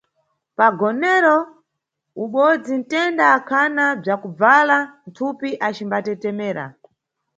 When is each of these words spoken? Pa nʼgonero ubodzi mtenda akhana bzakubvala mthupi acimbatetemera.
Pa 0.57 0.65
nʼgonero 0.71 1.37
ubodzi 2.23 2.73
mtenda 2.81 3.23
akhana 3.35 3.83
bzakubvala 4.01 4.77
mthupi 5.07 5.49
acimbatetemera. 5.67 6.65